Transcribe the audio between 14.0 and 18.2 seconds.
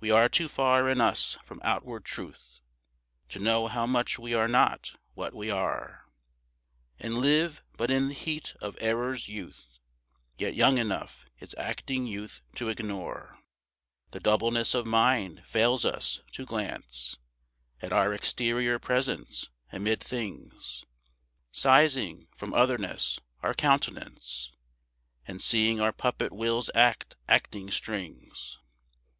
The doubleness of mind fails us, to glance At our